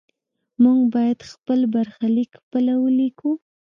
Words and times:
موږ 0.63 0.79
باید 0.95 1.19
خپل 1.31 1.59
برخلیک 1.73 2.31
خپله 2.43 2.73
ولیکو. 2.83 3.31